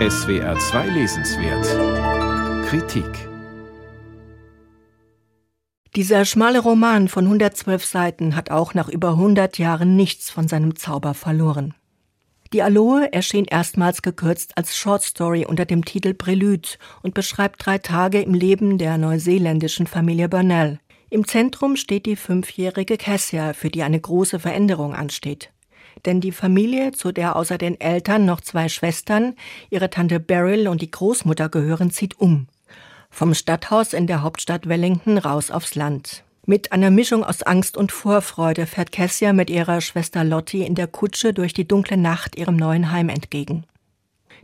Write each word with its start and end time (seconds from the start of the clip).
SWR 0.00 0.58
2 0.58 0.88
Lesenswert 0.88 2.66
Kritik 2.66 3.06
Dieser 5.94 6.24
schmale 6.24 6.58
Roman 6.58 7.06
von 7.06 7.26
112 7.26 7.84
Seiten 7.84 8.34
hat 8.34 8.50
auch 8.50 8.74
nach 8.74 8.88
über 8.88 9.10
100 9.10 9.56
Jahren 9.58 9.94
nichts 9.94 10.30
von 10.30 10.48
seinem 10.48 10.74
Zauber 10.74 11.14
verloren. 11.14 11.74
Die 12.52 12.60
Aloe 12.62 13.08
erschien 13.12 13.44
erstmals 13.44 14.02
gekürzt 14.02 14.58
als 14.58 14.76
Short 14.76 15.04
Story 15.04 15.46
unter 15.46 15.64
dem 15.64 15.84
Titel 15.84 16.12
Prelude 16.12 16.70
und 17.04 17.14
beschreibt 17.14 17.64
drei 17.64 17.78
Tage 17.78 18.20
im 18.20 18.34
Leben 18.34 18.78
der 18.78 18.98
neuseeländischen 18.98 19.86
Familie 19.86 20.28
Burnell. 20.28 20.80
Im 21.08 21.24
Zentrum 21.24 21.76
steht 21.76 22.06
die 22.06 22.16
fünfjährige 22.16 22.96
Cassia, 22.96 23.52
für 23.52 23.70
die 23.70 23.84
eine 23.84 24.00
große 24.00 24.40
Veränderung 24.40 24.92
ansteht. 24.92 25.53
Denn 26.06 26.20
die 26.20 26.32
Familie, 26.32 26.92
zu 26.92 27.12
der 27.12 27.36
außer 27.36 27.58
den 27.58 27.80
Eltern 27.80 28.26
noch 28.26 28.40
zwei 28.40 28.68
Schwestern, 28.68 29.34
ihre 29.70 29.90
Tante 29.90 30.20
Beryl 30.20 30.68
und 30.68 30.82
die 30.82 30.90
Großmutter 30.90 31.48
gehören, 31.48 31.90
zieht 31.90 32.20
um. 32.20 32.46
Vom 33.10 33.32
Stadthaus 33.32 33.92
in 33.92 34.06
der 34.06 34.22
Hauptstadt 34.22 34.68
Wellington 34.68 35.18
raus 35.18 35.50
aufs 35.50 35.74
Land. 35.74 36.24
Mit 36.46 36.72
einer 36.72 36.90
Mischung 36.90 37.24
aus 37.24 37.42
Angst 37.42 37.76
und 37.76 37.90
Vorfreude 37.90 38.66
fährt 38.66 38.92
Cassia 38.92 39.32
mit 39.32 39.48
ihrer 39.48 39.80
Schwester 39.80 40.24
Lottie 40.24 40.62
in 40.62 40.74
der 40.74 40.88
Kutsche 40.88 41.32
durch 41.32 41.54
die 41.54 41.66
dunkle 41.66 41.96
Nacht 41.96 42.36
ihrem 42.36 42.56
neuen 42.56 42.90
Heim 42.90 43.08
entgegen. 43.08 43.64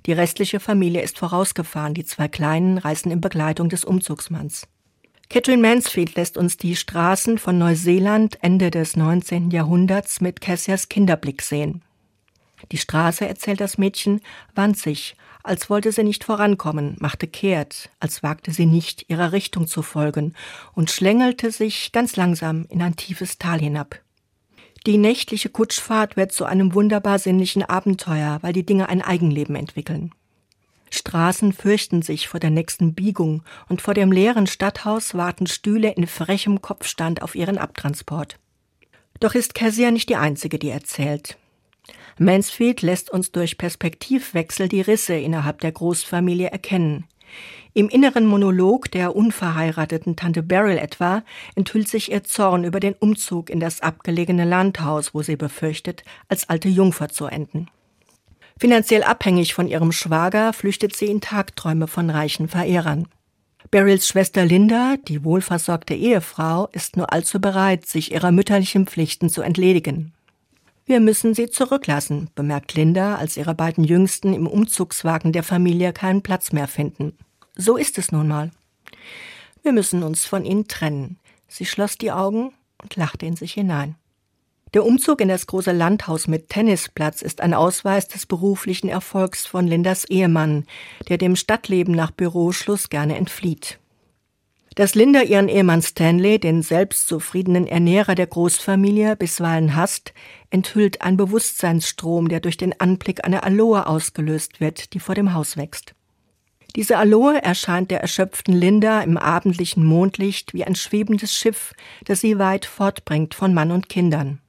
Die 0.06 0.12
restliche 0.12 0.61
Familie 0.61 1.03
ist 1.03 1.19
vorausgefahren, 1.19 1.92
die 1.92 2.06
zwei 2.06 2.27
Kleinen 2.29 2.79
reisen 2.79 3.12
in 3.12 3.20
Begleitung 3.20 3.69
des 3.69 3.84
Umzugsmanns. 3.84 4.67
Catherine 5.33 5.62
Mansfield 5.62 6.16
lässt 6.16 6.37
uns 6.37 6.57
die 6.57 6.75
Straßen 6.75 7.39
von 7.39 7.57
Neuseeland 7.57 8.43
Ende 8.43 8.73
des 8.73 8.97
19. 8.97 9.53
Jahrhunderts 9.53 10.20
mit 10.20 10.41
Cassias 10.41 10.89
Kinderblick 10.89 11.41
sehen. 11.43 11.83
Die 12.73 12.79
Straße, 12.79 13.29
erzählt 13.29 13.61
das 13.61 13.79
Mädchen, 13.79 14.23
wand 14.56 14.77
sich, 14.77 15.15
als 15.45 15.70
wollte 15.70 15.93
sie 15.93 16.03
nicht 16.03 16.25
vorankommen, 16.25 16.97
machte 16.98 17.28
kehrt, 17.28 17.91
als 18.01 18.25
wagte 18.25 18.51
sie 18.51 18.67
nicht, 18.67 19.08
ihrer 19.08 19.31
Richtung 19.31 19.69
zu 19.69 19.83
folgen 19.83 20.34
und 20.75 20.91
schlängelte 20.91 21.53
sich 21.53 21.92
ganz 21.92 22.17
langsam 22.17 22.67
in 22.69 22.83
ein 22.83 22.97
tiefes 22.97 23.39
Tal 23.39 23.61
hinab. 23.61 24.01
Die 24.84 24.98
nächtliche 24.98 25.48
Kutschfahrt 25.48 26.17
wird 26.17 26.33
zu 26.33 26.45
einem 26.45 26.75
wunderbar 26.75 27.20
sinnlichen 27.20 27.62
Abenteuer, 27.62 28.39
weil 28.41 28.53
die 28.53 28.67
Dinge 28.67 28.89
ein 28.89 29.01
Eigenleben 29.01 29.55
entwickeln. 29.55 30.11
Straßen 30.91 31.52
fürchten 31.52 32.02
sich 32.02 32.28
vor 32.28 32.41
der 32.41 32.50
nächsten 32.50 32.94
Biegung 32.94 33.42
und 33.69 33.80
vor 33.80 33.94
dem 33.94 34.12
leeren 34.12 34.46
Stadthaus 34.46 35.14
warten 35.14 35.46
Stühle 35.46 35.92
in 35.92 36.06
frechem 36.06 36.60
Kopfstand 36.60 37.22
auf 37.22 37.34
ihren 37.34 37.58
Abtransport. 37.58 38.38
Doch 39.20 39.34
ist 39.34 39.55
Cassia 39.55 39.91
nicht 39.91 40.08
die 40.08 40.16
einzige, 40.16 40.58
die 40.58 40.70
erzählt. 40.70 41.36
Mansfield 42.18 42.83
lässt 42.83 43.11
uns 43.11 43.33
durch 43.33 43.56
Perspektivwechsel 43.56 44.68
die 44.68 44.80
Risse 44.80 45.14
innerhalb 45.14 45.61
der 45.61 45.72
Großfamilie 45.72 46.50
erkennen. 46.50 47.05
Im 47.72 47.88
inneren 47.88 48.27
Monolog 48.27 48.91
der 48.91 49.14
unverheirateten 49.14 50.16
Tante 50.16 50.42
Beryl 50.42 50.77
etwa 50.77 51.22
enthüllt 51.55 51.88
sich 51.88 52.11
ihr 52.11 52.24
Zorn 52.24 52.64
über 52.64 52.80
den 52.80 52.94
Umzug 52.94 53.48
in 53.48 53.61
das 53.61 53.80
abgelegene 53.80 54.44
Landhaus, 54.44 55.14
wo 55.14 55.22
sie 55.22 55.36
befürchtet, 55.36 56.02
als 56.28 56.48
alte 56.48 56.68
Jungfer 56.68 57.08
zu 57.08 57.27
enden. 57.27 57.68
Finanziell 58.61 59.05
abhängig 59.05 59.55
von 59.55 59.66
ihrem 59.66 59.91
Schwager 59.91 60.53
flüchtet 60.53 60.94
sie 60.94 61.06
in 61.06 61.22
Tagträume 61.22 61.86
von 61.86 62.11
reichen 62.11 62.47
Verehrern. 62.47 63.08
Beryls 63.70 64.06
Schwester 64.06 64.44
Linda, 64.44 64.97
die 65.08 65.25
wohlversorgte 65.25 65.94
Ehefrau, 65.94 66.69
ist 66.72 66.94
nur 66.98 67.11
allzu 67.11 67.41
bereit, 67.41 67.86
sich 67.86 68.12
ihrer 68.12 68.33
mütterlichen 68.33 68.86
Pflichten 68.86 69.30
zu 69.30 69.41
entledigen. 69.41 70.12
Wir 70.84 71.00
müssen 71.00 71.33
sie 71.34 71.48
zurücklassen, 71.48 72.28
bemerkt 72.34 72.75
Linda, 72.75 73.14
als 73.14 73.39
ihre 73.39 73.55
beiden 73.55 73.83
Jüngsten 73.83 74.34
im 74.34 74.47
Umzugswagen 74.47 75.33
der 75.33 75.42
Familie 75.42 75.95
keinen 75.95 76.20
Platz 76.20 76.52
mehr 76.52 76.69
finden. 76.69 77.17
So 77.56 77.78
ist 77.78 77.97
es 77.97 78.12
nun 78.12 78.28
mal. 78.28 78.50
Wir 79.62 79.72
müssen 79.72 80.02
uns 80.02 80.27
von 80.27 80.45
ihnen 80.45 80.68
trennen. 80.68 81.18
Sie 81.48 81.64
schloss 81.64 81.96
die 81.96 82.12
Augen 82.12 82.52
und 82.83 82.95
lachte 82.96 83.24
in 83.24 83.36
sich 83.36 83.55
hinein. 83.55 83.95
Der 84.73 84.85
Umzug 84.85 85.20
in 85.20 85.29
das 85.29 85.48
große 85.48 85.73
Landhaus 85.73 86.29
mit 86.29 86.48
Tennisplatz 86.48 87.23
ist 87.23 87.41
ein 87.41 87.55
Ausweis 87.55 88.07
des 88.07 88.27
beruflichen 88.27 88.89
Erfolgs 88.89 89.45
von 89.45 89.67
Lindas 89.67 90.05
Ehemann, 90.05 90.64
der 91.08 91.19
dem 91.19 91.35
Stadtleben 91.35 91.92
nach 91.92 92.13
Büroschluss 92.13 92.89
gerne 92.89 93.17
entflieht. 93.17 93.80
Dass 94.77 94.95
Linda 94.95 95.23
ihren 95.23 95.48
Ehemann 95.48 95.83
Stanley, 95.83 96.39
den 96.39 96.63
selbstzufriedenen 96.63 97.67
Ernährer 97.67 98.14
der 98.14 98.29
Großfamilie, 98.29 99.17
bisweilen 99.17 99.75
hasst, 99.75 100.14
enthüllt 100.51 101.03
ein 101.03 101.17
Bewusstseinsstrom, 101.17 102.29
der 102.29 102.39
durch 102.39 102.57
den 102.57 102.79
Anblick 102.79 103.25
einer 103.25 103.42
Aloe 103.42 103.89
ausgelöst 103.89 104.61
wird, 104.61 104.95
die 104.95 105.01
vor 105.01 105.17
dem 105.17 105.35
Haus 105.35 105.57
wächst. 105.57 105.97
Diese 106.77 106.98
Aloe 106.98 107.42
erscheint 107.42 107.91
der 107.91 108.01
erschöpften 108.01 108.55
Linda 108.55 109.01
im 109.03 109.19
abendlichen 109.19 109.85
Mondlicht 109.85 110.55
wie 110.55 110.64
ein 110.64 110.77
schwebendes 110.77 111.35
Schiff, 111.35 111.75
das 112.05 112.20
sie 112.20 112.39
weit 112.39 112.64
fortbringt 112.64 113.35
von 113.35 113.53
Mann 113.53 113.73
und 113.73 113.89
Kindern. 113.89 114.41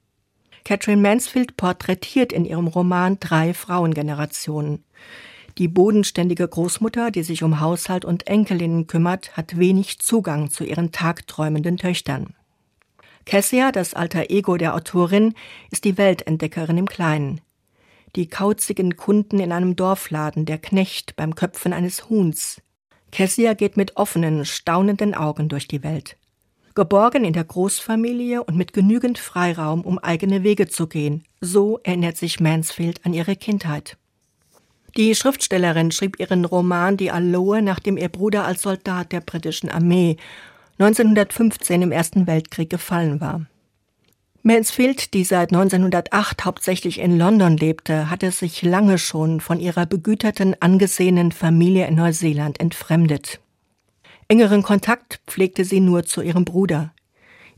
Catherine 0.64 1.02
Mansfield 1.02 1.56
porträtiert 1.56 2.32
in 2.32 2.44
ihrem 2.44 2.66
Roman 2.66 3.18
drei 3.18 3.54
Frauengenerationen. 3.54 4.84
Die 5.58 5.68
bodenständige 5.68 6.48
Großmutter, 6.48 7.10
die 7.10 7.22
sich 7.22 7.42
um 7.42 7.60
Haushalt 7.60 8.04
und 8.04 8.26
Enkelinnen 8.26 8.86
kümmert, 8.86 9.36
hat 9.36 9.58
wenig 9.58 9.98
Zugang 9.98 10.50
zu 10.50 10.64
ihren 10.64 10.92
tagträumenden 10.92 11.76
Töchtern. 11.76 12.34
Cassia, 13.26 13.70
das 13.70 13.94
alter 13.94 14.30
Ego 14.30 14.56
der 14.56 14.74
Autorin, 14.74 15.34
ist 15.70 15.84
die 15.84 15.98
Weltentdeckerin 15.98 16.78
im 16.78 16.88
Kleinen. 16.88 17.40
Die 18.16 18.28
kauzigen 18.28 18.96
Kunden 18.96 19.40
in 19.40 19.52
einem 19.52 19.76
Dorfladen, 19.76 20.44
der 20.44 20.58
Knecht 20.58 21.16
beim 21.16 21.34
Köpfen 21.34 21.72
eines 21.72 22.08
Huhns. 22.08 22.60
Cassia 23.10 23.54
geht 23.54 23.76
mit 23.76 23.96
offenen, 23.96 24.44
staunenden 24.44 25.14
Augen 25.14 25.48
durch 25.48 25.68
die 25.68 25.82
Welt 25.82 26.16
geborgen 26.74 27.24
in 27.24 27.32
der 27.32 27.44
Großfamilie 27.44 28.42
und 28.42 28.56
mit 28.56 28.72
genügend 28.72 29.18
Freiraum, 29.18 29.82
um 29.82 29.98
eigene 29.98 30.42
Wege 30.42 30.68
zu 30.68 30.86
gehen. 30.86 31.24
So 31.40 31.80
erinnert 31.82 32.16
sich 32.16 32.40
Mansfield 32.40 33.04
an 33.04 33.14
ihre 33.14 33.36
Kindheit. 33.36 33.96
Die 34.96 35.14
Schriftstellerin 35.14 35.90
schrieb 35.90 36.20
ihren 36.20 36.44
Roman 36.44 36.96
Die 36.96 37.10
Aloe, 37.10 37.62
nachdem 37.62 37.96
ihr 37.96 38.08
Bruder 38.08 38.44
als 38.44 38.62
Soldat 38.62 39.12
der 39.12 39.20
britischen 39.20 39.70
Armee 39.70 40.16
1915 40.78 41.82
im 41.82 41.92
Ersten 41.92 42.26
Weltkrieg 42.26 42.68
gefallen 42.68 43.20
war. 43.20 43.46
Mansfield, 44.42 45.14
die 45.14 45.22
seit 45.22 45.52
1908 45.52 46.44
hauptsächlich 46.44 46.98
in 46.98 47.16
London 47.16 47.56
lebte, 47.56 48.10
hatte 48.10 48.32
sich 48.32 48.62
lange 48.62 48.98
schon 48.98 49.40
von 49.40 49.60
ihrer 49.60 49.86
begüterten, 49.86 50.56
angesehenen 50.58 51.30
Familie 51.30 51.86
in 51.86 51.94
Neuseeland 51.94 52.58
entfremdet. 52.58 53.41
Engeren 54.28 54.62
Kontakt 54.62 55.20
pflegte 55.26 55.64
sie 55.64 55.80
nur 55.80 56.04
zu 56.04 56.22
ihrem 56.22 56.44
Bruder. 56.44 56.92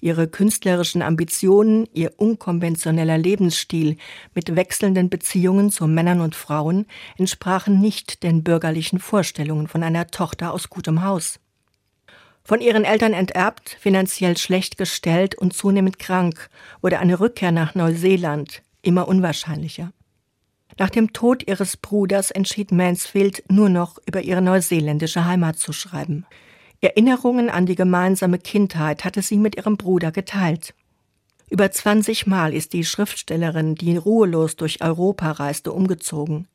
Ihre 0.00 0.28
künstlerischen 0.28 1.00
Ambitionen, 1.00 1.88
ihr 1.94 2.12
unkonventioneller 2.18 3.16
Lebensstil 3.16 3.96
mit 4.34 4.54
wechselnden 4.54 5.08
Beziehungen 5.08 5.70
zu 5.70 5.86
Männern 5.86 6.20
und 6.20 6.34
Frauen 6.34 6.86
entsprachen 7.16 7.80
nicht 7.80 8.22
den 8.22 8.44
bürgerlichen 8.44 8.98
Vorstellungen 8.98 9.66
von 9.66 9.82
einer 9.82 10.08
Tochter 10.08 10.52
aus 10.52 10.68
gutem 10.68 11.02
Haus. 11.04 11.40
Von 12.42 12.60
ihren 12.60 12.84
Eltern 12.84 13.14
enterbt, 13.14 13.78
finanziell 13.80 14.36
schlecht 14.36 14.76
gestellt 14.76 15.34
und 15.34 15.54
zunehmend 15.54 15.98
krank, 15.98 16.50
wurde 16.82 16.98
eine 16.98 17.18
Rückkehr 17.18 17.52
nach 17.52 17.74
Neuseeland 17.74 18.62
immer 18.82 19.08
unwahrscheinlicher. 19.08 19.92
Nach 20.78 20.90
dem 20.90 21.12
Tod 21.14 21.46
ihres 21.48 21.78
Bruders 21.78 22.30
entschied 22.30 22.72
Mansfield 22.72 23.44
nur 23.48 23.70
noch 23.70 23.98
über 24.06 24.20
ihre 24.20 24.42
neuseeländische 24.42 25.24
Heimat 25.24 25.58
zu 25.58 25.72
schreiben. 25.72 26.26
Erinnerungen 26.84 27.48
an 27.48 27.64
die 27.66 27.76
gemeinsame 27.76 28.38
Kindheit 28.38 29.04
hatte 29.04 29.22
sie 29.22 29.38
mit 29.38 29.56
ihrem 29.56 29.76
Bruder 29.78 30.12
geteilt. 30.12 30.74
Über 31.48 31.70
20 31.70 32.26
Mal 32.26 32.52
ist 32.52 32.74
die 32.74 32.84
Schriftstellerin, 32.84 33.74
die 33.74 33.96
ruhelos 33.96 34.56
durch 34.56 34.82
Europa 34.82 35.30
reiste, 35.32 35.72
umgezogen. 35.72 36.46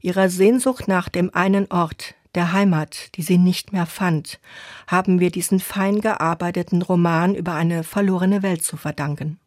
Ihrer 0.00 0.28
Sehnsucht 0.28 0.88
nach 0.88 1.08
dem 1.08 1.32
einen 1.34 1.70
Ort, 1.70 2.14
der 2.34 2.52
Heimat, 2.52 3.14
die 3.14 3.22
sie 3.22 3.38
nicht 3.38 3.72
mehr 3.72 3.86
fand, 3.86 4.40
haben 4.88 5.20
wir 5.20 5.30
diesen 5.30 5.60
fein 5.60 6.00
gearbeiteten 6.00 6.82
Roman 6.82 7.34
über 7.34 7.54
eine 7.54 7.84
verlorene 7.84 8.42
Welt 8.42 8.64
zu 8.64 8.76
verdanken. 8.76 9.38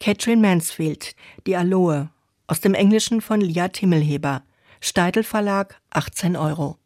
Catherine 0.00 0.40
Mansfield, 0.40 1.14
Die 1.46 1.56
Aloe, 1.56 2.08
aus 2.46 2.60
dem 2.60 2.74
Englischen 2.74 3.20
von 3.20 3.40
Lia 3.40 3.68
Timmelheber, 3.68 4.42
Steitel 4.80 5.24
Verlag, 5.24 5.80
18 5.90 6.36
Euro. 6.36 6.74